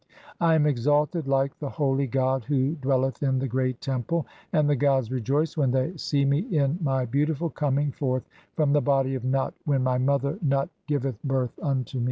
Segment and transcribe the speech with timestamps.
[0.39, 4.67] I am exalted like the holy god who dwell "eth in the Great Temple, and
[4.67, 9.13] the gods rejoice when they see "me in my beautiful coming forth from the body
[9.13, 11.99] of Nut, when "my mother Nut giveth birth unto me."